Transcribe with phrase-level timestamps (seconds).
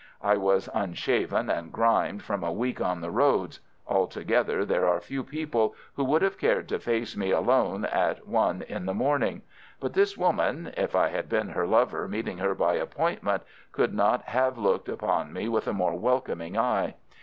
[0.23, 3.59] I was unshaven and grimed from a week on the roads.
[3.87, 8.63] Altogether, there are few people who would have cared to face me alone at one
[8.63, 9.43] in the morning;
[9.79, 14.23] but this woman, if I had been her lover meeting her by appointment, could not
[14.23, 16.95] have looked upon me with a more welcoming eye.